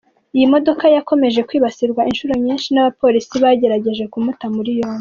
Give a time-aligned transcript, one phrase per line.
[0.35, 4.89] Iyi modoka yakomeje kwibasirwa inshuro nyinshi n’abapolisi bagerageza kumuta muri yombi.